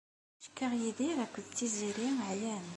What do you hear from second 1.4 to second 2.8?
Tiziri εyan.